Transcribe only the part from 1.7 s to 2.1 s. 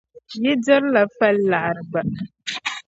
gba.